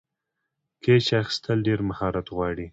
کېچ 0.83 1.07
اخیستل 1.21 1.57
ډېر 1.67 1.79
مهارت 1.89 2.27
غواړي. 2.35 2.67